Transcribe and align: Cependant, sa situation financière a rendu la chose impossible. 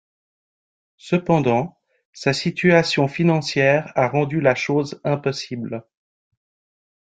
Cependant, 0.97 1.77
sa 2.11 2.33
situation 2.33 3.07
financière 3.07 3.91
a 3.93 4.07
rendu 4.07 4.41
la 4.41 4.55
chose 4.55 4.99
impossible. 5.03 5.85